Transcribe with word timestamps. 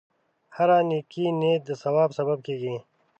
هره 0.55 0.77
نیکه 0.89 1.25
نیت 1.39 1.61
د 1.67 1.69
ثواب 1.81 2.09
سبب 2.17 2.39
کېږي. 2.47 2.75